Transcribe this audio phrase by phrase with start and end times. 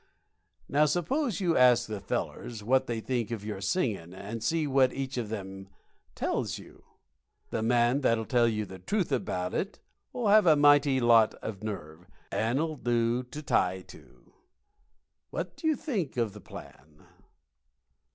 [0.67, 4.91] Now, suppose you ask the fellers what they think of your singin', and see what
[4.93, 5.67] each one of 'em
[6.15, 6.83] tells you.
[7.51, 12.07] The man that'll tell you the truth about it'll have a mighty lot of nerve,
[12.31, 14.33] and 'll do to tie to.
[15.29, 17.05] What do you think of the plan?"